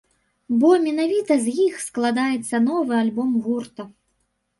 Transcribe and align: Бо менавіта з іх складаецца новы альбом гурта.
Бо 0.61 0.69
менавіта 0.85 1.33
з 1.43 1.53
іх 1.65 1.75
складаецца 1.87 2.61
новы 2.69 2.93
альбом 3.03 3.29
гурта. 3.49 3.87